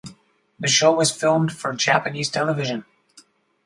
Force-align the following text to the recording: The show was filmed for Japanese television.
The 0.59 0.67
show 0.67 0.91
was 0.95 1.11
filmed 1.11 1.51
for 1.53 1.73
Japanese 1.75 2.29
television. 2.31 2.85